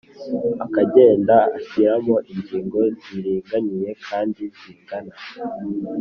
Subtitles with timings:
[0.65, 5.15] akagenda ashyiramo inkingo ziringaniye kandi zingana